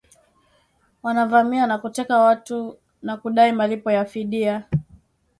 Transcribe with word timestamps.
wanavamia 1.03 1.67
na 1.67 1.77
kuteka 1.77 2.17
watu 2.19 2.77
na 3.01 3.17
kudai 3.17 3.51
malipo 3.51 3.91
ya 3.91 4.05
fidia 4.05 4.63